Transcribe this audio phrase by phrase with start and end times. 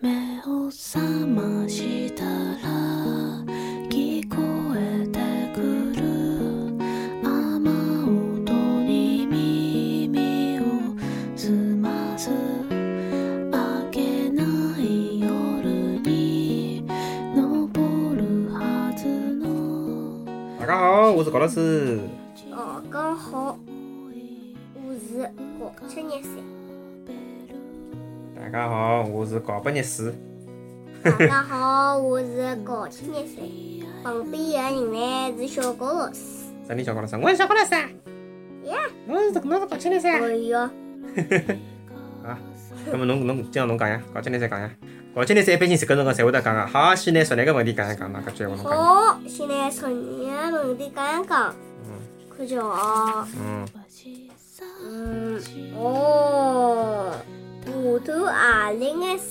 [0.00, 0.10] 目
[0.46, 2.28] を覚ましたら
[3.88, 4.36] 聞こ
[4.74, 5.18] えて
[5.54, 5.60] く
[5.94, 6.02] る
[7.22, 8.52] 雨音
[8.84, 10.62] に耳を
[11.36, 14.42] 澄ます明けな
[14.78, 16.84] い夜に
[17.36, 17.38] 昇
[18.16, 19.44] るはずの
[20.58, 22.00] 大家好，我是高老师。
[22.50, 22.56] 大
[22.90, 23.56] 家好，
[24.74, 25.30] 我是
[25.60, 25.70] 高。
[28.52, 30.14] 大家好，我是高八廿四。
[31.02, 33.38] 大家好，我是高七廿三。
[34.04, 36.20] 旁边的人呢是小高老师。
[36.68, 37.16] 啥人小高老师？
[37.16, 37.88] 我是小高老师啊。
[38.64, 38.76] 呀，
[39.08, 40.58] 侬是侬是高七廿三哎哟，
[42.22, 42.38] 啊？
[42.90, 43.98] 那么侬侬今朝侬讲呀？
[44.12, 44.70] 高七廿三讲呀？
[45.14, 46.66] 高七廿三一般性这个辰光侪会得讲啊。
[46.70, 48.74] 好，先拿昨日个问题讲一讲，哪个句话侬讲？
[48.74, 51.54] 好，现在从你的问题讲一讲。
[52.36, 53.68] 看叫啊，嗯，嗯，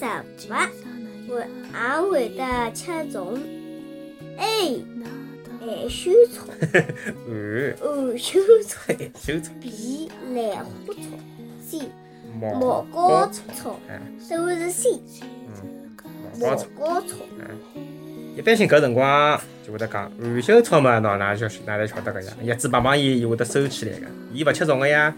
[0.00, 0.48] 阿玲的食
[1.28, 1.34] 物会
[1.72, 3.38] 也会得吃虫。
[4.38, 4.84] A.
[5.60, 6.46] 海羞草
[7.28, 8.16] 二，O.
[8.16, 10.10] 羞草手草，B.
[10.34, 11.00] 兰花草
[11.62, 11.80] ，C.
[12.40, 14.88] 毛毛膏草，哎，都是 C.
[15.20, 15.90] 嗯，
[16.40, 17.16] 毛毛膏草。
[18.36, 22.32] 一般性搿辰光就会得讲含羞草嘛，喏，哪晓哪来晓得个呀？
[22.42, 25.14] 叶子棒棒伊伊会得收起来个，伊勿吃虫个呀。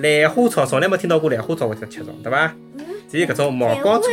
[0.00, 2.52] 兰花草从来没听到过兰花草会得吃虫，对伐？
[3.10, 4.08] 只有搿种毛膏草。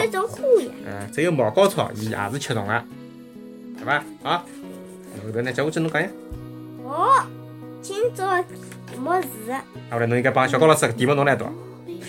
[0.86, 2.84] 嗯，只有毛膏草伊也是吃虫个，
[3.78, 4.04] 对伐？
[4.24, 4.38] 好，
[5.24, 6.10] 后头呢，接下去侬讲呀。
[6.84, 7.24] 哦，
[7.82, 8.48] 今朝题
[8.98, 11.46] 目是啊，后来侬应该帮小高老师搿题目侬来读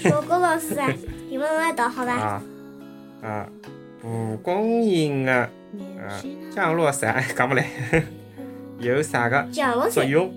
[0.02, 0.88] 小高老师啊，
[1.28, 2.12] 题目侬来读好吧？
[2.12, 2.42] 啊
[3.22, 3.48] 啊，
[4.00, 5.50] 蒲公英个啊
[6.54, 7.66] 降落伞讲勿来，
[8.78, 9.44] 有啥个
[9.90, 10.32] 作用？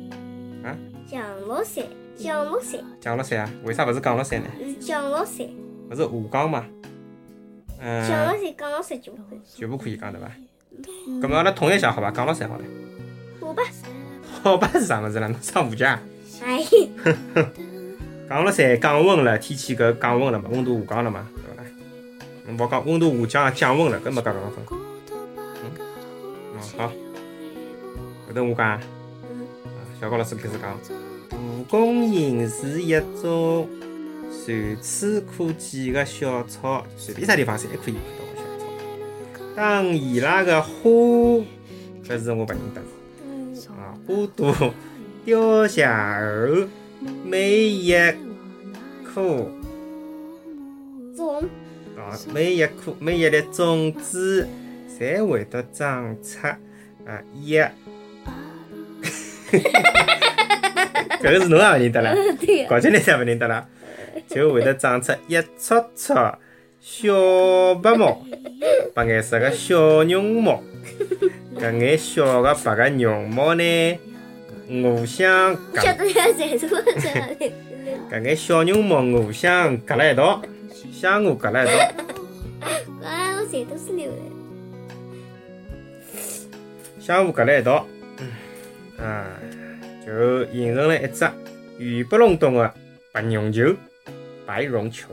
[1.10, 1.84] 降落伞，
[2.20, 3.50] 降落伞降落伞啊？
[3.64, 4.48] 为啥勿是降落伞呢？
[4.60, 5.48] 是降落伞，
[5.90, 6.66] 勿是下降嘛？
[7.80, 9.20] 降落嗯，伞降落伞就会。
[9.56, 10.30] 就不可以讲对伐？
[11.22, 12.12] 咁么阿拉统一一下好伐？
[12.12, 12.64] 降落伞好了。
[13.40, 13.64] 好吧，
[14.44, 15.28] 好吧是啥物事啦？
[15.28, 16.02] 侬上误解啊？
[16.44, 16.62] 哎，
[18.30, 21.64] 降落伞降温了，天气搿降温了嘛，温度下降了嘛，对勿啦？
[22.48, 24.66] 侬勿讲温度下降降温了，搿没讲降分。
[25.12, 28.80] 嗯，好，后头我讲
[30.00, 30.78] 小高老师开始讲，
[31.40, 33.66] 蒲公英是一种
[34.30, 38.66] 随处可见的小草，随便啥地方侪可以看到的小草。
[39.56, 40.70] 当伊拉的花，
[42.06, 42.82] 搿是我勿认得
[43.26, 44.74] 嗯啊，花朵
[45.24, 46.68] 凋谢后，
[47.24, 47.94] 每一
[49.06, 49.50] 颗
[51.16, 51.42] 种
[51.98, 54.46] 啊，每一颗每一粒种子，
[55.00, 56.46] 侪会得长出
[57.06, 57.58] 啊一。
[61.20, 63.66] 搿个是侬也勿认得啦， 对高级人侪勿认得啦，
[64.28, 66.16] 就会得长出一撮撮
[66.80, 68.22] 小白毛，
[68.94, 70.64] 白颜色个小绒毛。
[71.58, 74.00] 搿眼小个白个绒毛呢，
[74.70, 75.94] 互相夹？
[78.10, 80.42] 搿眼小绒毛互相夹辣一道，
[80.92, 81.74] 相互夹辣一道。
[83.04, 84.18] 啊，我舌头是流的。
[87.00, 87.86] 相互夹辣一道，
[88.98, 89.26] 啊，
[90.10, 91.30] 就形成了一只
[91.78, 92.74] 圆不隆咚的
[93.14, 93.76] 白绒球、
[94.44, 95.08] 白绒球。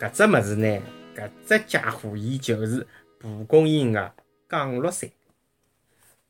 [0.00, 0.82] 搿只物事呢，
[1.14, 2.86] 搿只家伙伊就是
[3.18, 4.12] 蒲公英的
[4.48, 5.10] 降落伞。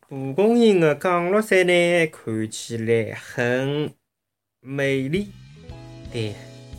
[0.00, 3.92] 蒲公英的降落伞呢，看起来很
[4.60, 5.30] 美丽，
[6.12, 6.20] 但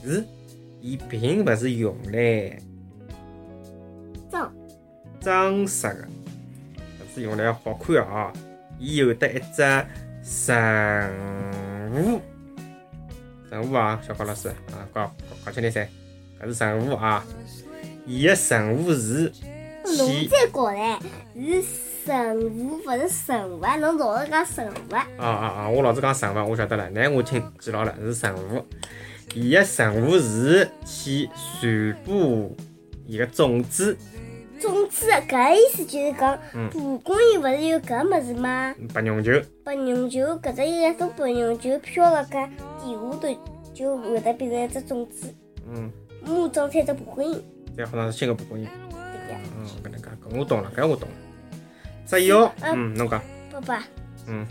[0.04, 0.26] 是
[0.82, 2.60] 伊并勿是用来
[4.30, 4.54] 装
[5.22, 6.08] 装饰的，
[7.00, 8.34] 搿是用来好看哦。
[8.78, 9.86] 伊有得一只
[10.24, 11.12] 神
[11.92, 12.22] 户，
[13.50, 15.14] 神户啊，小高老师啊，搞
[15.44, 15.86] 搞清点噻，
[16.42, 17.24] 搿是神户啊。
[18.06, 19.32] 伊个神户是
[19.86, 20.98] 侬起再搞嘞，
[21.36, 21.64] 是
[22.06, 23.76] 神户，勿是神户啊！
[23.78, 25.08] 侬老是讲神户啊？
[25.18, 25.70] 啊啊啊！
[25.70, 28.66] 我老是讲神户，我晓得了，那我听记牢了，是神户。
[29.34, 31.30] 伊个神户是去
[31.60, 32.50] 传播
[33.06, 33.98] 伊个种子，
[34.64, 38.74] 总之，搿意思就是讲嗯，蒲公英勿是有搿物事吗？
[38.94, 39.34] 白绒球。
[39.62, 42.48] 白绒球，搿只一种白绒球飘辣搿
[42.80, 43.38] 地下头，
[43.74, 45.36] 就会得变成一只种子，
[45.68, 47.44] 嗯，马长出一只蒲公英。
[47.76, 48.66] 再好像是新个蒲公英。
[48.90, 51.16] 对呀，嗯，搿能介，搿我懂了，搿我懂了。
[52.06, 53.22] 只要，嗯嗯，侬讲，
[53.52, 53.84] 爸爸，
[54.28, 54.48] 嗯，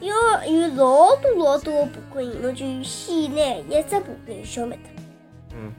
[0.00, 5.04] 要有老多老多个蒲公英，侬就先拿一只蒲公英消灭脱。
[5.56, 5.72] 嗯，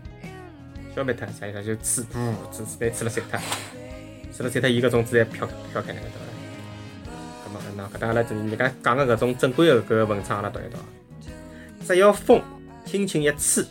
[0.95, 1.61] 消灭掉啥意思？
[1.61, 3.39] 就吹，噗，吹吹吹了散脱，
[4.33, 7.09] 吹了散脱，伊搿种子侪飘飘开来了，对伐？
[7.45, 10.85] 搿么，那搿搭阿拉就人家讲个搿种正规个搿个文章阿拉读一读啊。
[11.85, 12.41] 只要风
[12.85, 13.65] 轻轻一吹，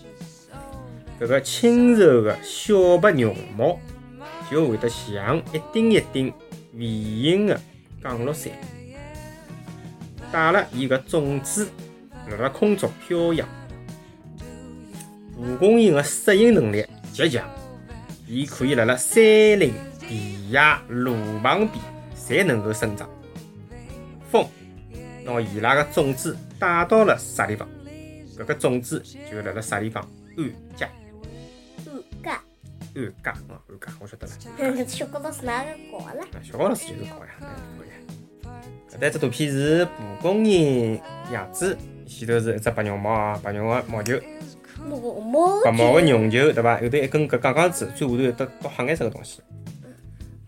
[1.19, 3.81] 搿个轻柔个小白绒毛
[4.51, 6.31] 就会得像一顶一顶
[6.75, 6.87] 微
[7.23, 7.59] 型的
[8.03, 8.53] 降落伞，
[10.31, 11.71] 带了伊个种子
[12.29, 13.49] 辣辣空中飘扬。
[15.37, 17.49] 蒲公英的适应能力极强，
[18.27, 21.81] 伊可以辣辣山林、田野、路旁边
[22.17, 23.09] 侪能够生长。
[24.33, 24.45] 风
[25.25, 27.69] 拿伊拉个种子带到了啥地方，
[28.37, 29.01] 搿个种子
[29.31, 30.03] 就辣辣啥地方
[30.37, 30.91] 安家。
[31.87, 32.43] 安家，
[32.97, 34.85] 安家啊，安家，我晓得了。
[34.85, 36.21] 小高老师哪个搞了？
[36.21, 37.47] 啊小高老师就是搞呀，哎
[37.79, 37.89] 可以。
[38.93, 41.01] 搿搭只图片是蒲公英
[41.33, 41.79] 样子，
[42.09, 44.19] 前头是一只白绒毛啊，白绒个毛球，
[45.65, 46.77] 白毛个绒球，对伐？
[46.81, 49.41] 后头一根搿杠杠子，最下头有得倒黑颜色个东西。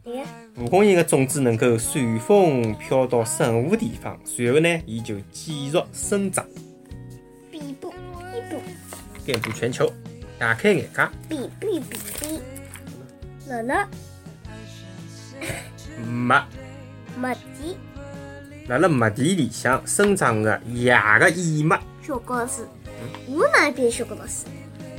[0.05, 0.23] 对，
[0.55, 6.45] 蒲公英的种子能够随风飘到任何地方，随后呢，伊就继续生长，
[7.51, 8.61] 比布比布
[9.25, 9.91] 遍布全球。
[10.39, 12.41] 打开眼界，比比比比，
[13.49, 13.89] 哪能
[16.07, 16.45] 麦
[17.19, 17.77] 麦地？
[18.69, 22.69] 辣辣麦地里向生长的叶个燕麦，小高老师，
[23.29, 24.47] 我哪变小高老师？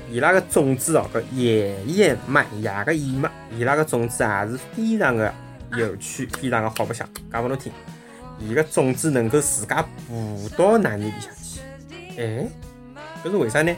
[0.09, 5.33] 伊拉个种子哦，搿叶叶脉、叶个叶脉，伊拉个种子也是非常的
[5.75, 7.07] 有趣，非常的好白相。
[7.31, 7.71] 讲拨侬听，
[8.39, 11.59] 伊个种子能够自家爬到哪里里向去？
[12.21, 12.47] 哎，
[13.23, 13.75] 搿是为啥呢？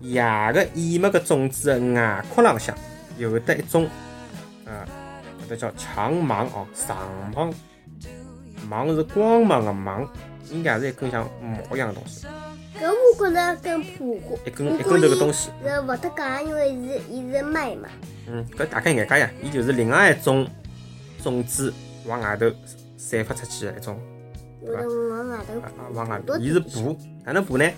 [0.00, 0.22] 叶
[0.54, 2.74] 个叶脉个种子的外壳浪向
[3.18, 3.86] 有得一种
[4.64, 4.88] 啊，
[5.46, 6.96] 搿搭叫长芒哦，长
[7.34, 7.52] 芒，
[8.66, 10.08] 芒是光芒个芒，
[10.50, 12.26] 应该是一根像毛一样的东西，
[12.80, 15.50] 搿我觉着跟蒲公一根一根头个东西。
[15.64, 17.88] 是勿搭讲，因为是伊是麦嘛。
[18.28, 20.46] 嗯，搿大开眼界呀，伊就是另外一种
[21.22, 21.72] 种子
[22.04, 22.50] 往外头
[22.96, 24.00] 散发出去的一种，
[24.62, 25.62] 往外头
[25.92, 26.80] 往外头，伊是爬，
[27.24, 27.70] 哪能爬呢？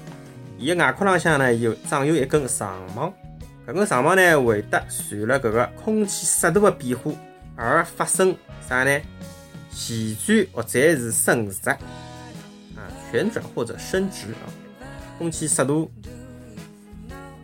[0.58, 3.12] 伊个外壳浪向呢有长有一根长芒，
[3.66, 7.12] 搿根长芒呢会得随了搿个空气湿度的变化
[7.54, 8.34] 而发生
[8.68, 9.00] 啥呢？
[9.70, 11.78] 旋转或者是伸直，啊，
[13.12, 14.50] 旋转或者伸直啊，
[15.19, 15.91] 空气湿度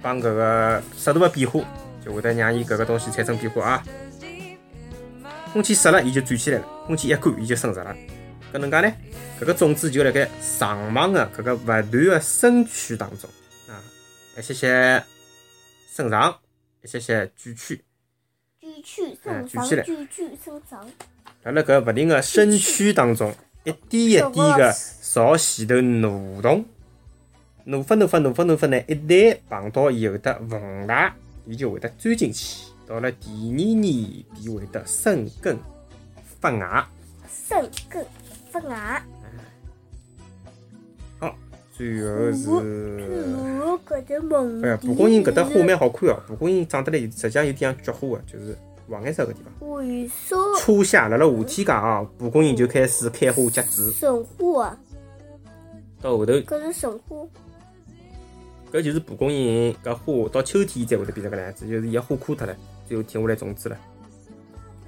[0.01, 1.61] 帮搿个湿度的变化。
[2.05, 3.83] 就会得让伊搿个东西产生变化啊。
[5.55, 7.97] 空气湿了，伊就转起来了；空气一干，伊就伸直了。
[8.53, 8.93] 搿能介呢？
[9.41, 10.29] 搿个种子就辣盖
[10.59, 13.31] 长芒的搿个勿断的伸曲当中
[13.71, 13.81] 啊，
[14.37, 15.03] 一些些
[15.91, 16.39] 伸长，
[16.83, 17.83] 一些些卷曲，
[18.61, 20.87] 卷曲伸长，举起来举曲伸长。
[21.45, 23.35] 辣辣搿勿停的伸曲当中，
[23.65, 26.63] 一点一点的朝前头挪动，
[27.67, 31.11] 挪发挪发挪发挪发呢，一旦碰到有的缝带，
[31.47, 32.67] 伊就会得钻进去。
[32.87, 35.57] 到了第二年，便会得生根
[36.41, 36.87] 发芽。
[37.27, 38.05] 生根
[38.51, 39.03] 发芽。
[41.19, 41.35] 好，
[41.73, 44.63] 最后是，我搿只梦。
[44.63, 46.23] 哎呀，蒲公英搿搭花蛮好看哦。
[46.27, 48.55] 蒲公英长得来，实际上有点像菊花的，就是
[48.91, 49.71] 黄颜色搿地方。
[49.71, 54.79] 为啥初夏辣辣夏天介啊，蒲公英就开始开花结籽，神花啊？
[56.03, 57.17] 到后头搿是神花。
[58.75, 62.57] 搿就是蒲公英搿花到秋天才会得变成搿能样子，就是伊个花枯脱了，
[62.89, 63.79] 最后停下来种子了，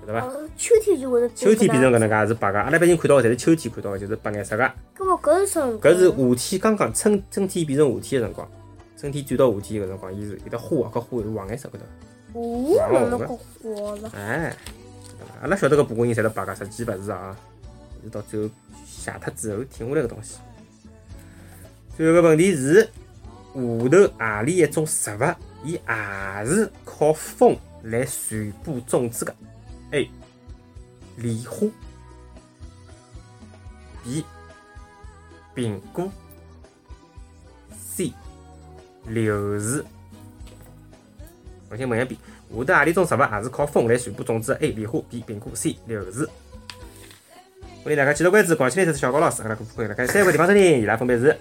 [0.00, 0.26] 晓得伐？
[0.26, 4.64] 哦，秋天就会得秋天变成搿能介是白个，阿拉一般性看到个侪是秋天看到个，就是白颜色个。
[4.98, 5.62] 搿么搿是神？
[5.78, 8.50] 搿是夏天刚刚春春天变成夏天个辰光，
[8.98, 12.40] 春天转到夏天个辰光，伊是有的花啊，搿花是黄颜色搿头。
[12.40, 14.12] 哦，哪能搿花了？
[14.16, 14.56] 哎？
[15.40, 17.36] 阿拉晓得搿蒲公英侪是白个，实际勿是啊，
[18.02, 18.50] 是到最后
[18.84, 20.38] 谢脱之后停下来个东西。
[21.96, 22.88] 最后个问题是，下
[23.56, 25.34] 下头何里一种植物，
[25.64, 29.34] 伊也是靠风来传播种子的
[29.92, 30.10] ？A.
[31.16, 31.66] 莲花
[34.04, 34.24] B.
[35.54, 36.12] 苹果
[37.78, 38.12] C.
[39.06, 39.82] 柳树
[41.70, 42.20] 重新问一遍，
[42.50, 44.72] 下头何里种植物也是靠风来传播种子的？A.
[44.72, 45.24] 莲花 B.
[45.26, 45.78] 苹果 C.
[45.86, 46.28] 柳树。
[47.82, 51.34] 欢迎大家继续关注广西电视小高老师，阿拉可可以辣盖三个地方收听，伊拉分别是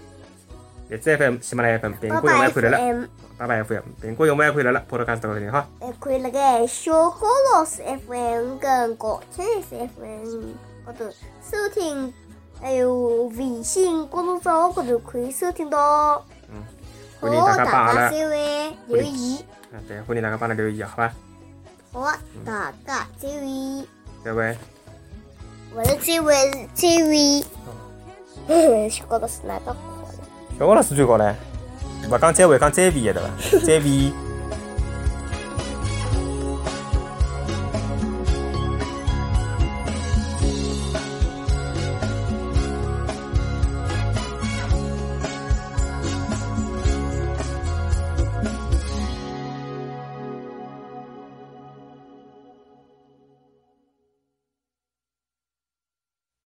[0.89, 3.05] 荔枝 FM、喜马拉雅 FM、苹果用户可以来了，FM
[3.37, 5.65] 八八 FM、苹果用户可以来了，Podcast 高头听好。
[5.79, 10.53] 还可以那个小高老师 FM 跟高清 FM
[10.85, 11.05] 高头
[11.41, 12.13] 收听，
[12.61, 16.23] 还有微信公众账号高头可以收听到。
[16.49, 16.63] 嗯，
[17.19, 18.71] 欢迎大家帮阿拉，留言，
[19.73, 21.13] 啊对，欢迎大家帮阿拉留言，好吧？
[21.91, 23.87] 好啊，大家这位，
[24.23, 24.55] 再会。
[25.73, 27.43] 我的这位是这位，
[28.47, 29.75] 哦小高老师哪个？
[30.57, 31.33] 小高老师最高唻，
[32.09, 33.19] 勿讲再会，讲再会对伐？
[33.65, 34.24] 再会。